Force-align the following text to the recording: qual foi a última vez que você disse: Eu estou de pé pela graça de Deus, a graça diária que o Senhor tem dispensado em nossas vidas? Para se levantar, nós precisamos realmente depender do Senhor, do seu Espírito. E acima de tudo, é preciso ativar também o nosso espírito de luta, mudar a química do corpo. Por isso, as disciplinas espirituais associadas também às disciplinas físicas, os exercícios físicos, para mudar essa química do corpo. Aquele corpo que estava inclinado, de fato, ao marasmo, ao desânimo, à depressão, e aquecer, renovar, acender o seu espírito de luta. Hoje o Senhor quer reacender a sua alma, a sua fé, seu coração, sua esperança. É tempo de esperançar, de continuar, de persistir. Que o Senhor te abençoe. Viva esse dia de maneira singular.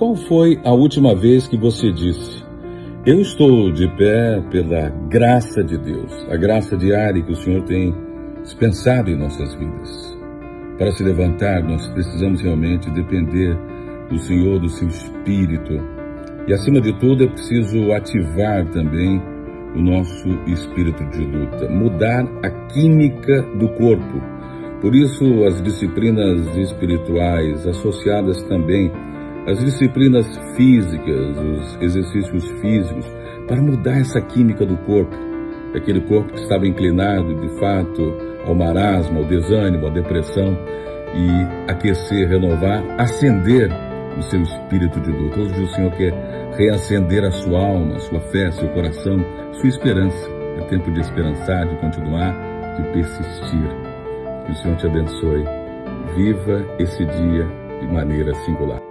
qual 0.00 0.16
foi 0.16 0.58
a 0.64 0.72
última 0.72 1.14
vez 1.14 1.46
que 1.46 1.58
você 1.58 1.92
disse: 1.92 2.42
Eu 3.04 3.20
estou 3.20 3.70
de 3.70 3.86
pé 3.98 4.42
pela 4.50 4.88
graça 5.10 5.62
de 5.62 5.76
Deus, 5.76 6.26
a 6.30 6.36
graça 6.38 6.74
diária 6.74 7.22
que 7.22 7.30
o 7.30 7.36
Senhor 7.36 7.62
tem 7.64 7.94
dispensado 8.42 9.10
em 9.10 9.18
nossas 9.18 9.54
vidas? 9.56 10.18
Para 10.78 10.90
se 10.92 11.04
levantar, 11.04 11.62
nós 11.62 11.86
precisamos 11.88 12.40
realmente 12.40 12.90
depender 12.92 13.54
do 14.08 14.18
Senhor, 14.20 14.58
do 14.58 14.70
seu 14.70 14.88
Espírito. 14.88 15.74
E 16.48 16.54
acima 16.54 16.80
de 16.80 16.98
tudo, 16.98 17.24
é 17.24 17.26
preciso 17.26 17.92
ativar 17.92 18.64
também 18.70 19.20
o 19.76 19.82
nosso 19.82 20.28
espírito 20.46 21.04
de 21.10 21.26
luta, 21.26 21.68
mudar 21.68 22.26
a 22.42 22.48
química 22.72 23.42
do 23.58 23.68
corpo. 23.74 24.22
Por 24.80 24.94
isso, 24.94 25.44
as 25.44 25.62
disciplinas 25.62 26.56
espirituais 26.56 27.66
associadas 27.66 28.42
também 28.44 28.90
às 29.46 29.58
disciplinas 29.58 30.26
físicas, 30.56 31.36
os 31.38 31.82
exercícios 31.82 32.48
físicos, 32.60 33.06
para 33.46 33.60
mudar 33.60 33.98
essa 33.98 34.20
química 34.20 34.64
do 34.64 34.76
corpo. 34.78 35.14
Aquele 35.74 36.00
corpo 36.00 36.32
que 36.32 36.40
estava 36.40 36.66
inclinado, 36.66 37.34
de 37.34 37.48
fato, 37.58 38.14
ao 38.44 38.54
marasmo, 38.54 39.20
ao 39.20 39.24
desânimo, 39.24 39.86
à 39.86 39.90
depressão, 39.90 40.56
e 41.14 41.70
aquecer, 41.70 42.28
renovar, 42.28 42.84
acender 42.98 43.70
o 44.16 44.22
seu 44.22 44.40
espírito 44.42 45.00
de 45.00 45.10
luta. 45.10 45.40
Hoje 45.40 45.62
o 45.62 45.68
Senhor 45.68 45.92
quer 45.92 46.12
reacender 46.56 47.24
a 47.24 47.30
sua 47.30 47.58
alma, 47.58 47.96
a 47.96 48.00
sua 48.00 48.20
fé, 48.20 48.50
seu 48.52 48.68
coração, 48.70 49.18
sua 49.52 49.68
esperança. 49.68 50.28
É 50.58 50.64
tempo 50.64 50.90
de 50.90 51.00
esperançar, 51.00 51.66
de 51.66 51.76
continuar, 51.76 52.34
de 52.76 52.82
persistir. 52.92 53.68
Que 54.44 54.52
o 54.52 54.54
Senhor 54.56 54.76
te 54.76 54.86
abençoe. 54.86 55.44
Viva 56.16 56.66
esse 56.78 57.04
dia 57.04 57.46
de 57.80 57.86
maneira 57.86 58.34
singular. 58.44 58.90